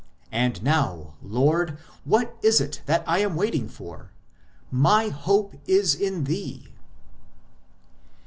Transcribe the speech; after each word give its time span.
And 0.31 0.63
now, 0.63 1.13
Lord, 1.21 1.77
what 2.05 2.35
is 2.41 2.59
it 2.59 2.81
that 2.87 3.03
I 3.05 3.19
am 3.19 3.35
waiting 3.35 3.69
for? 3.69 4.11
My 4.71 5.09
hope 5.09 5.53
is 5.67 5.93
in 5.93 6.23
thee 6.23 6.73